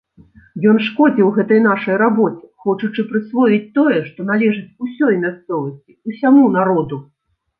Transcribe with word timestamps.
Ён 0.69 0.77
шкодзіў 0.85 1.27
гэтай 1.35 1.59
нашай 1.65 1.95
рабоце, 2.03 2.47
хочучы 2.63 3.05
прысвоіць 3.11 3.69
тое, 3.77 3.99
што 4.07 4.19
належыць 4.31 4.73
усёй 4.87 5.13
мясцовасці, 5.25 5.97
усяму 6.13 6.43
народу. 6.57 6.95